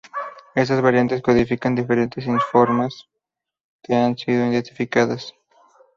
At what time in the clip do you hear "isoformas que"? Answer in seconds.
2.25-3.93